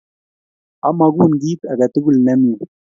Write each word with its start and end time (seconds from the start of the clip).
Amagun 0.87 1.31
kiit 1.41 1.61
aketugul 1.71 2.17
nemie 2.25 2.59